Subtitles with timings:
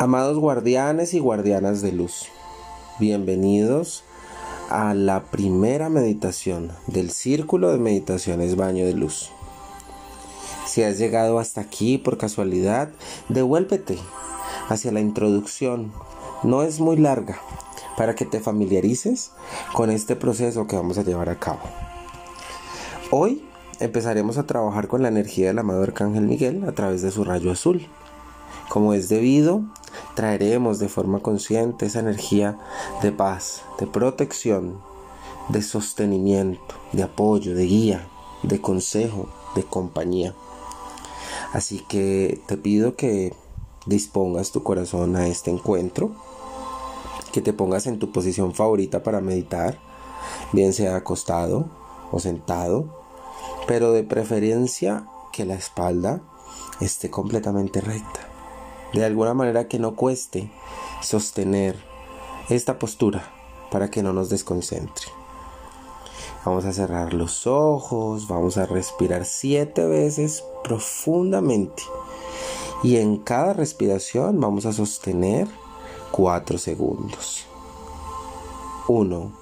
[0.00, 2.26] Amados guardianes y guardianas de luz,
[3.00, 4.04] bienvenidos
[4.70, 9.32] a la primera meditación del Círculo de Meditaciones Baño de Luz.
[10.66, 12.90] Si has llegado hasta aquí por casualidad,
[13.28, 13.98] devuélvete
[14.68, 15.92] hacia la introducción.
[16.44, 17.40] No es muy larga
[17.96, 19.32] para que te familiarices
[19.72, 21.62] con este proceso que vamos a llevar a cabo.
[23.10, 23.44] Hoy
[23.80, 27.50] empezaremos a trabajar con la energía del amado Arcángel Miguel a través de su rayo
[27.50, 27.88] azul.
[28.68, 29.62] Como es debido,
[30.14, 32.58] traeremos de forma consciente esa energía
[33.02, 34.78] de paz, de protección,
[35.48, 38.08] de sostenimiento, de apoyo, de guía,
[38.42, 40.34] de consejo, de compañía.
[41.54, 43.32] Así que te pido que
[43.86, 46.10] dispongas tu corazón a este encuentro,
[47.32, 49.78] que te pongas en tu posición favorita para meditar,
[50.52, 51.70] bien sea acostado
[52.12, 53.02] o sentado,
[53.66, 56.20] pero de preferencia que la espalda
[56.80, 58.27] esté completamente recta
[58.92, 60.50] de alguna manera que no cueste
[61.02, 61.76] sostener
[62.48, 63.32] esta postura
[63.70, 65.06] para que no nos desconcentre.
[66.44, 71.82] Vamos a cerrar los ojos, vamos a respirar siete veces profundamente
[72.82, 75.48] y en cada respiración vamos a sostener
[76.10, 77.44] cuatro segundos.
[78.88, 79.32] Uno.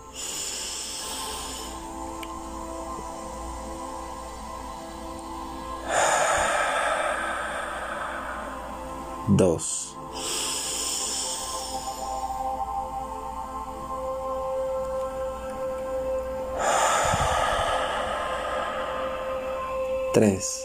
[9.29, 9.97] Dos.
[20.13, 20.63] Tres.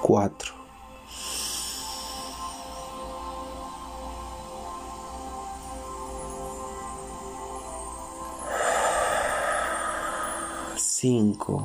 [0.00, 0.45] Cuatro.
[11.06, 11.62] 5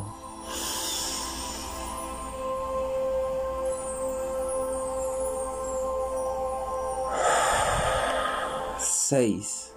[8.78, 9.74] 6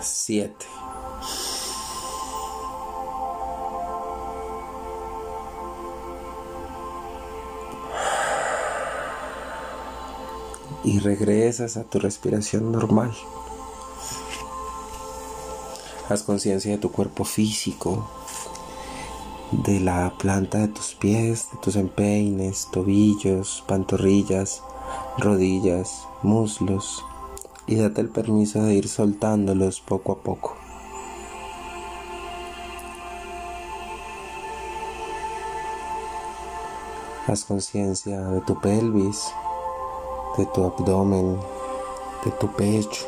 [0.00, 0.67] 7
[10.84, 13.12] y regresas a tu respiración normal.
[16.08, 18.08] Haz conciencia de tu cuerpo físico,
[19.52, 24.62] de la planta de tus pies, de tus empeines, tobillos, pantorrillas,
[25.18, 27.04] rodillas, muslos
[27.66, 30.56] y date el permiso de ir soltándolos poco a poco.
[37.26, 39.30] Haz conciencia de tu pelvis,
[40.38, 41.36] de tu abdomen,
[42.24, 43.06] de tu pecho,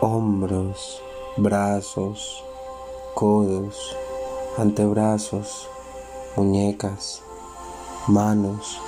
[0.00, 1.02] hombros,
[1.36, 2.44] brazos,
[3.14, 3.96] codos,
[4.56, 5.68] antebrazos,
[6.36, 7.20] muñecas,
[8.06, 8.80] manos.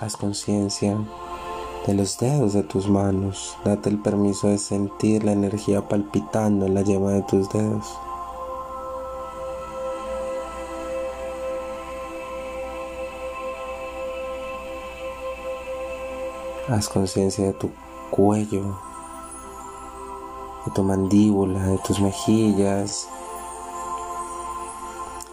[0.00, 0.98] Haz conciencia
[1.86, 3.56] de los dedos de tus manos.
[3.64, 7.86] Date el permiso de sentir la energía palpitando en la yema de tus dedos.
[16.70, 17.68] Haz conciencia de tu
[18.12, 18.78] cuello,
[20.64, 23.08] de tu mandíbula, de tus mejillas,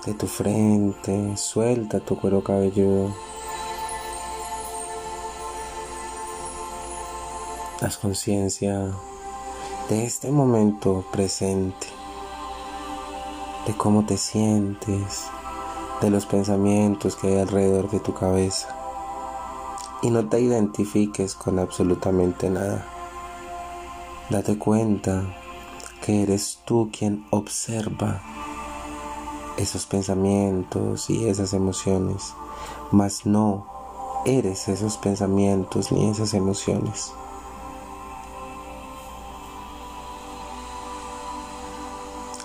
[0.03, 1.37] de tu frente.
[1.37, 3.13] Suelta tu cuero cabelludo.
[7.81, 8.91] Haz conciencia
[9.89, 11.85] de este momento presente,
[13.67, 15.27] de cómo te sientes,
[16.01, 18.86] de los pensamientos que hay alrededor de tu cabeza
[20.01, 22.85] y no te identifiques con absolutamente nada.
[24.29, 25.23] Date cuenta
[26.01, 28.21] que eres tú quien observa
[29.57, 32.33] esos pensamientos y esas emociones,
[32.91, 33.65] mas no
[34.25, 37.11] eres esos pensamientos ni esas emociones.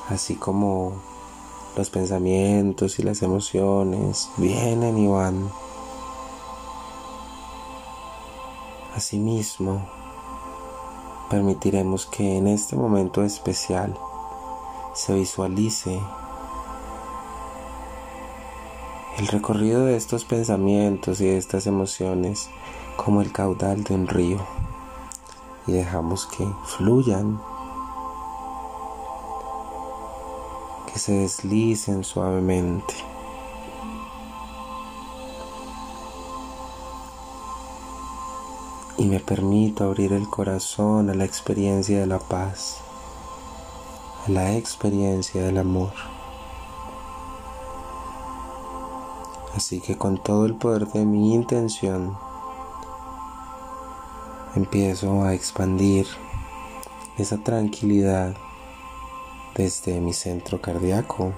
[0.09, 0.93] Así como
[1.77, 5.51] los pensamientos y las emociones vienen y van
[8.95, 9.81] Asimismo,
[11.31, 13.97] permitiremos que en este momento especial
[14.95, 15.99] se visualice
[19.19, 22.51] el recorrido de estos pensamientos y de estas emociones
[22.97, 24.39] como el caudal de un río
[25.67, 27.41] y dejamos que fluyan,
[30.93, 33.12] que se deslicen suavemente.
[39.03, 42.77] Y me permito abrir el corazón a la experiencia de la paz,
[44.25, 45.91] a la experiencia del amor.
[49.57, 52.17] Así que con todo el poder de mi intención,
[54.55, 56.07] empiezo a expandir
[57.19, 58.37] esa tranquilidad
[59.57, 61.33] desde mi centro cardíaco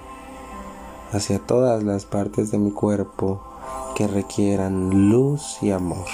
[1.11, 3.41] hacia todas las partes de mi cuerpo
[3.95, 6.05] que requieran luz y amor.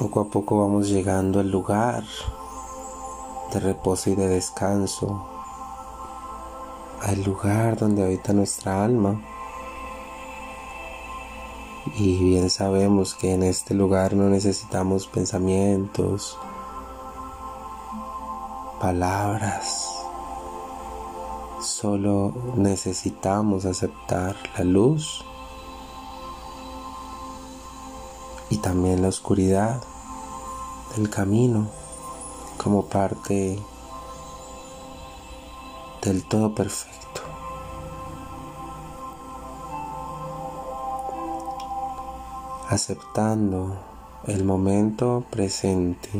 [0.00, 2.02] Poco a poco vamos llegando al lugar
[3.52, 5.28] de reposo y de descanso,
[7.02, 9.20] al lugar donde habita nuestra alma.
[11.98, 16.38] Y bien sabemos que en este lugar no necesitamos pensamientos,
[18.80, 19.86] palabras,
[21.60, 25.26] solo necesitamos aceptar la luz
[28.50, 29.80] y también la oscuridad
[30.96, 31.68] del camino
[32.58, 33.58] como parte
[36.02, 37.22] del todo perfecto.
[42.68, 43.78] Aceptando
[44.26, 46.10] el momento presente,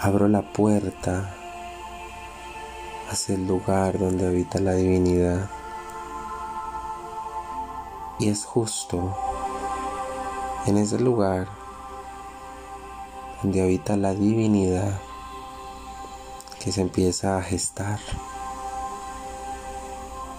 [0.00, 1.34] abro la puerta
[3.10, 5.50] hacia el lugar donde habita la divinidad.
[8.18, 9.27] Y es justo
[10.68, 11.48] en ese lugar
[13.42, 15.00] donde habita la divinidad
[16.62, 17.98] que se empieza a gestar.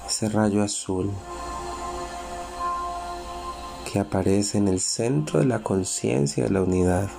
[0.06, 1.12] Ese rayo azul
[3.92, 7.10] que aparece en el centro de la conciencia de la unidad.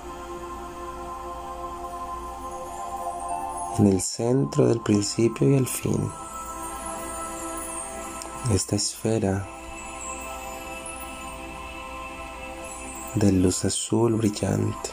[3.79, 6.09] En el centro del principio y el fin.
[8.53, 9.47] Esta esfera
[13.15, 14.89] de luz azul brillante.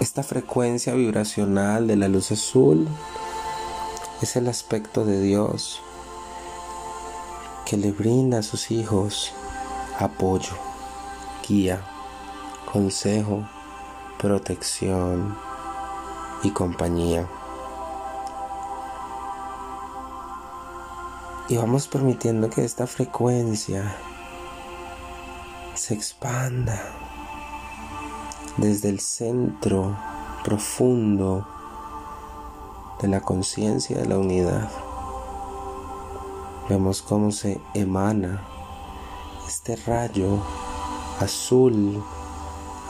[0.00, 2.88] Esta frecuencia vibracional de la luz azul
[4.20, 5.80] es el aspecto de Dios
[7.64, 9.32] que le brinda a sus hijos
[9.98, 10.52] apoyo,
[11.48, 11.82] guía,
[12.70, 13.48] consejo,
[14.18, 15.36] protección
[16.42, 17.39] y compañía.
[21.50, 23.96] Y vamos permitiendo que esta frecuencia
[25.74, 26.80] se expanda
[28.56, 29.96] desde el centro
[30.44, 31.44] profundo
[33.02, 34.70] de la conciencia de la unidad.
[36.68, 38.46] Vemos cómo se emana
[39.48, 40.38] este rayo
[41.18, 42.00] azul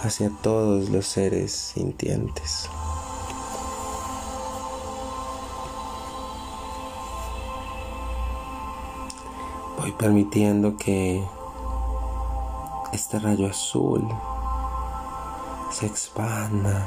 [0.03, 2.69] hacia todos los seres sintientes.
[9.81, 11.25] Voy permitiendo que
[12.93, 14.07] este rayo azul
[15.73, 16.87] se expanda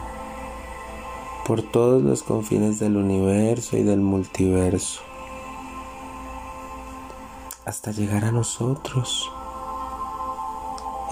[1.47, 5.01] por todos los confines del universo y del multiverso
[7.65, 9.27] hasta llegar a nosotros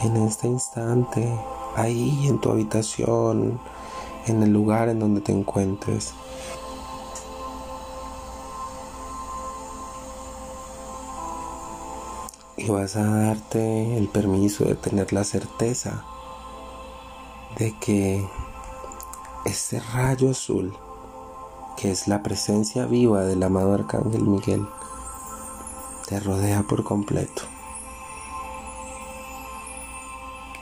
[0.04, 1.36] en este instante,
[1.76, 3.60] ahí en tu habitación,
[4.28, 6.14] en el lugar en donde te encuentres.
[12.64, 16.04] Y vas a darte el permiso de tener la certeza
[17.58, 18.24] de que
[19.46, 20.78] este rayo azul,
[21.76, 24.68] que es la presencia viva del amado Arcángel Miguel,
[26.08, 27.42] te rodea por completo,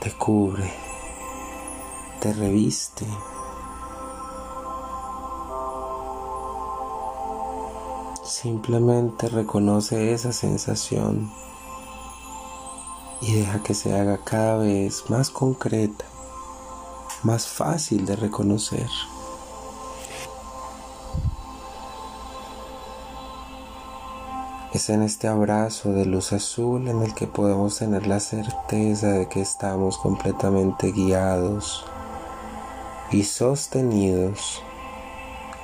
[0.00, 0.72] te cubre,
[2.20, 3.06] te reviste.
[8.24, 11.30] Simplemente reconoce esa sensación
[13.20, 16.04] y deja que se haga cada vez más concreta,
[17.22, 18.88] más fácil de reconocer.
[24.72, 29.28] Es en este abrazo de luz azul en el que podemos tener la certeza de
[29.28, 31.84] que estamos completamente guiados
[33.10, 34.62] y sostenidos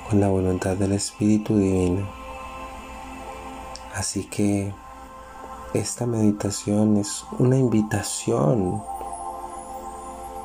[0.09, 2.05] con la voluntad del Espíritu Divino.
[3.95, 4.73] Así que
[5.79, 8.83] esta meditación es una invitación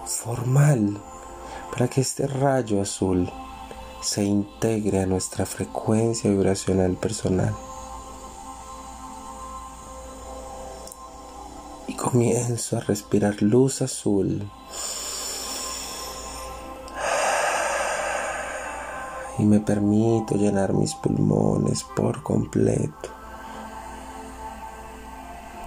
[0.04, 1.00] formal
[1.70, 3.30] para que este rayo azul
[4.02, 7.54] se integre a nuestra frecuencia vibracional personal.
[11.86, 14.50] Y comienzo a respirar luz azul.
[19.38, 23.21] Y me permito llenar mis pulmones por completo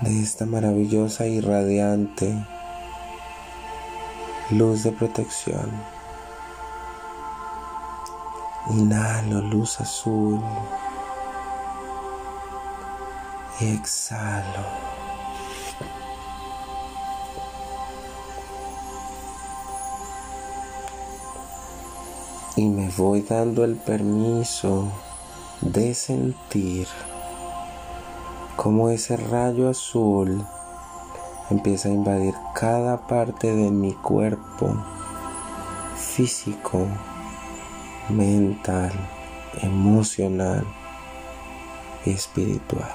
[0.05, 2.31] de esta maravillosa y radiante
[4.51, 5.71] luz de protección.
[8.69, 10.39] Inhalo luz azul
[13.59, 14.65] y exhalo.
[22.57, 24.89] y me voy dando el permiso
[25.59, 26.87] de sentir
[28.55, 30.45] cómo ese rayo azul
[31.49, 34.75] empieza a invadir cada parte de mi cuerpo
[35.95, 36.87] físico,
[38.09, 38.91] mental,
[39.61, 40.65] emocional
[42.05, 42.91] y espiritual.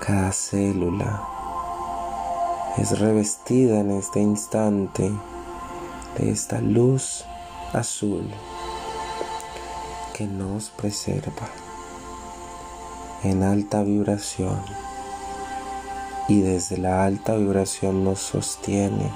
[0.00, 1.22] Cada célula
[2.78, 5.10] es revestida en este instante
[6.18, 7.24] de esta luz
[7.72, 8.30] azul
[10.12, 11.63] que nos preserva
[13.24, 14.60] en alta vibración
[16.28, 19.10] y desde la alta vibración nos sostiene.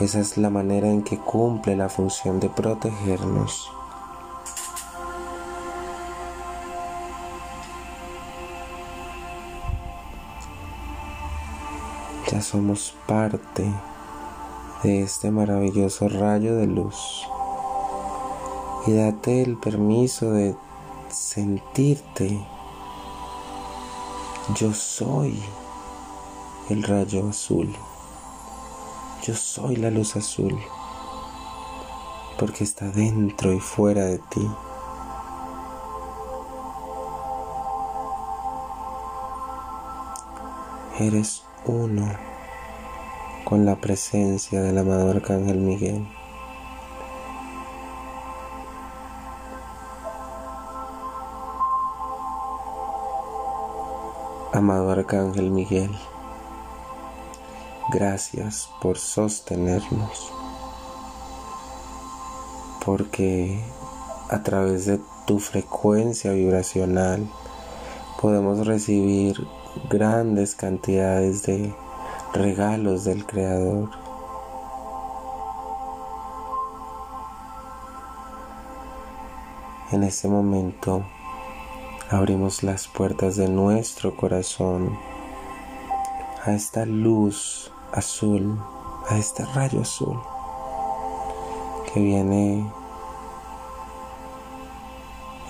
[0.00, 3.70] Esa es la manera en que cumple la función de protegernos.
[12.30, 13.72] Ya somos parte
[14.82, 17.26] de este maravilloso rayo de luz.
[18.86, 20.54] Y date el permiso de
[21.10, 22.46] sentirte.
[24.56, 25.42] Yo soy
[26.70, 27.74] el rayo azul.
[29.22, 30.58] Yo soy la luz azul.
[32.38, 34.48] Porque está dentro y fuera de ti.
[41.00, 42.08] Eres uno
[43.44, 46.17] con la presencia del amado Arcángel Miguel.
[54.50, 55.94] Amado Arcángel Miguel,
[57.92, 60.32] gracias por sostenernos,
[62.82, 63.62] porque
[64.30, 67.28] a través de tu frecuencia vibracional
[68.22, 69.36] podemos recibir
[69.90, 71.74] grandes cantidades de
[72.32, 73.90] regalos del Creador.
[79.92, 81.04] En este momento
[82.10, 84.98] abrimos las puertas de nuestro corazón
[86.44, 88.58] a esta luz azul,
[89.08, 90.18] a este rayo azul
[91.92, 92.72] que viene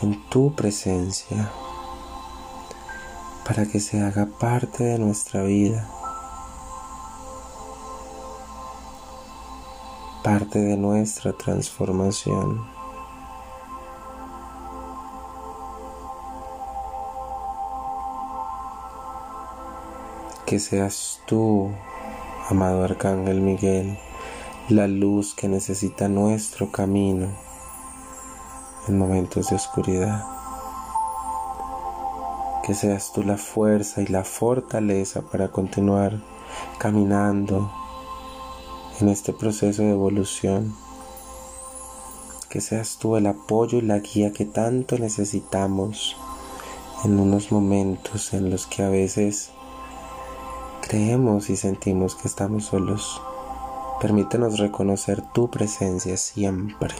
[0.02, 1.50] en tu presencia
[3.46, 5.88] para que se haga parte de nuestra vida,
[10.22, 12.77] parte de nuestra transformación.
[20.49, 21.71] Que seas tú,
[22.49, 23.99] amado Arcángel Miguel,
[24.71, 27.28] la luz que necesita nuestro camino
[28.88, 30.25] en momentos de oscuridad
[32.69, 36.21] que seas tú la fuerza y la fortaleza para continuar
[36.78, 37.73] caminando
[39.00, 40.75] en este proceso de evolución.
[42.50, 46.17] Que seas tú el apoyo y la guía que tanto necesitamos
[47.05, 49.50] en unos momentos en los que a veces
[50.88, 53.21] creemos y sentimos que estamos solos.
[54.00, 56.95] Permítenos reconocer tu presencia siempre,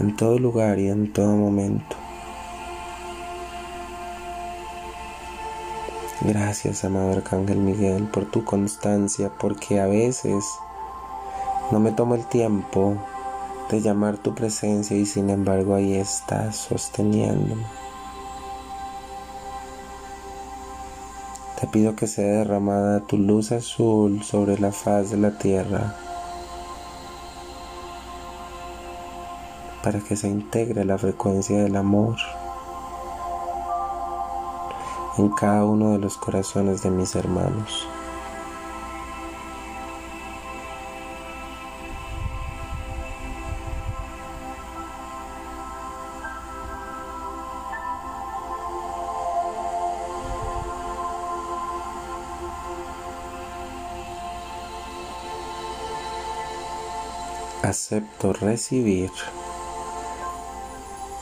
[0.00, 1.96] en todo lugar y en todo momento.
[6.20, 10.44] Gracias, amado Arcángel Miguel, por tu constancia, porque a veces
[11.72, 12.96] no me tomo el tiempo
[13.70, 17.83] de llamar tu presencia y sin embargo ahí estás sosteniéndome.
[21.60, 25.94] Te pido que sea derramada tu luz azul sobre la faz de la tierra
[29.84, 32.16] para que se integre la frecuencia del amor
[35.18, 37.86] en cada uno de los corazones de mis hermanos.
[57.64, 59.10] Acepto recibir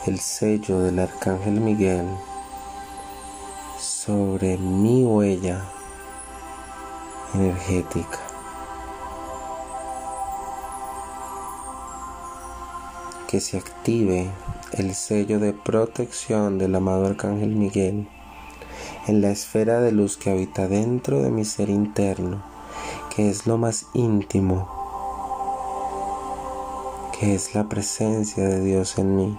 [0.05, 2.05] el sello del Arcángel Miguel
[3.79, 5.63] sobre mi huella
[7.33, 8.19] energética.
[13.29, 14.29] Que se active
[14.73, 18.09] el sello de protección del amado Arcángel Miguel
[19.07, 22.43] en la esfera de luz que habita dentro de mi ser interno,
[23.15, 24.82] que es lo más íntimo,
[27.31, 29.37] es la presencia de Dios en mí.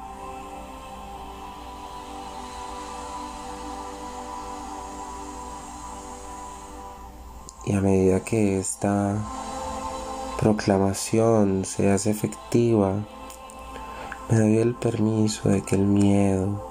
[7.67, 9.17] Y a medida que esta
[10.39, 13.05] proclamación se hace efectiva,
[14.31, 16.67] me doy el permiso de que el miedo,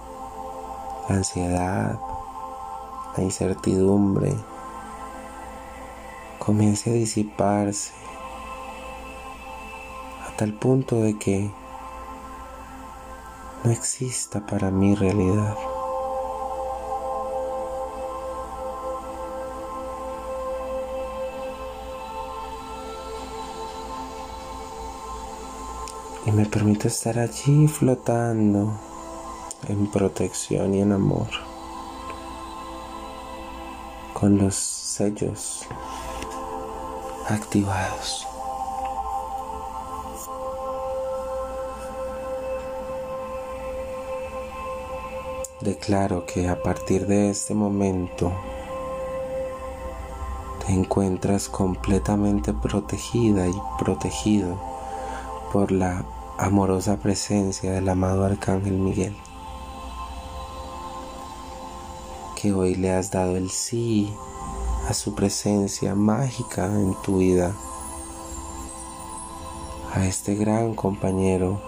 [1.10, 2.00] la ansiedad,
[3.16, 4.34] la incertidumbre
[6.40, 8.03] comience a disiparse
[10.34, 11.52] a tal punto de que
[13.64, 15.56] no exista para mí realidad.
[26.26, 28.80] y me permito estar allí flotando
[29.68, 31.28] en protección y en amor
[34.14, 35.66] con los sellos
[37.28, 38.33] activados.
[45.64, 48.34] Declaro que a partir de este momento
[50.60, 54.60] te encuentras completamente protegida y protegido
[55.54, 56.04] por la
[56.38, 59.16] amorosa presencia del amado Arcángel Miguel,
[62.36, 64.14] que hoy le has dado el sí
[64.90, 67.54] a su presencia mágica en tu vida,
[69.94, 71.62] a este gran compañero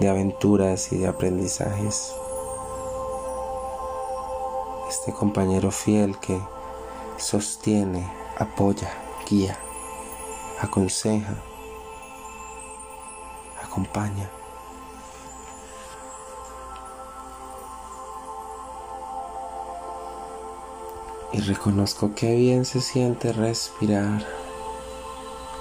[0.00, 2.14] de aventuras y de aprendizajes,
[5.02, 6.40] este compañero fiel que
[7.16, 8.88] sostiene, apoya,
[9.28, 9.58] guía,
[10.60, 11.34] aconseja,
[13.60, 14.30] acompaña.
[21.32, 24.24] Y reconozco que bien se siente respirar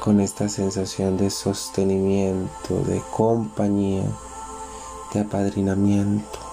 [0.02, 4.06] con esta sensación de sostenimiento, de compañía,
[5.12, 6.51] de apadrinamiento.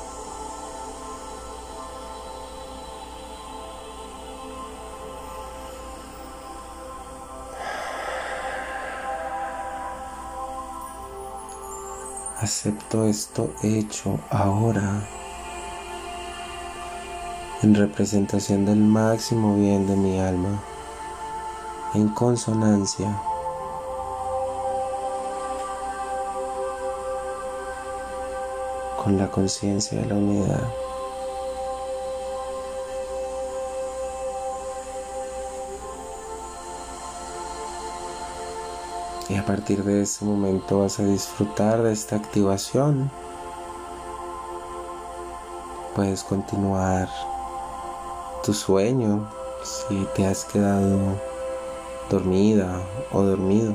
[12.40, 15.02] Acepto esto hecho ahora
[17.64, 20.62] en representación del máximo bien de mi alma,
[21.94, 23.20] en consonancia
[29.02, 30.87] con la conciencia de la unidad.
[39.28, 43.10] Y a partir de ese momento vas a disfrutar de esta activación.
[45.94, 47.08] Puedes continuar
[48.42, 49.28] tu sueño
[49.62, 50.98] si te has quedado
[52.08, 52.80] dormida
[53.12, 53.74] o dormido.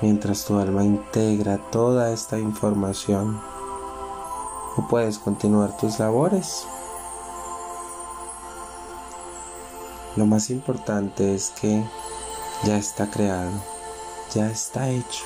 [0.00, 3.40] Mientras tu alma integra toda esta información,
[4.76, 6.66] o puedes continuar tus labores.
[10.16, 11.84] Lo más importante es que
[12.64, 13.52] ya está creado,
[14.34, 15.24] ya está hecho.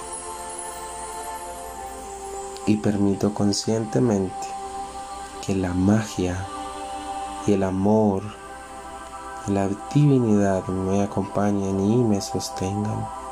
[2.67, 4.47] Y permito conscientemente
[5.45, 6.47] que la magia
[7.47, 8.23] y el amor
[9.47, 13.24] y la divinidad me acompañen y me sostengan.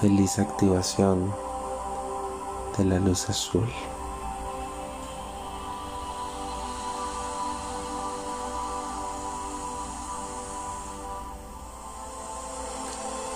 [0.00, 1.34] Feliz activación
[2.76, 3.68] de la luz azul.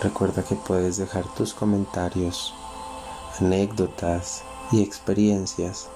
[0.00, 2.54] Recuerda que puedes dejar tus comentarios,
[3.40, 5.88] anécdotas y experiencias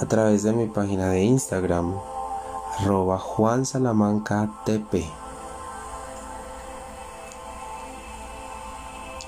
[0.00, 1.94] a través de mi página de Instagram,
[2.80, 5.23] arroba Juan Salamanca TP.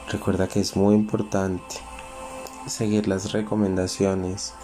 [0.08, 1.76] Recuerda que es muy importante
[2.68, 4.54] seguir las recomendaciones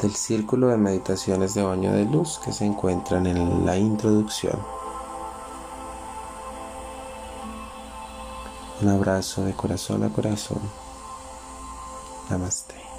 [0.00, 4.58] del círculo de meditaciones de baño de luz que se encuentran en la introducción.
[8.80, 10.60] Un abrazo de corazón a corazón.
[12.28, 12.91] Namaste.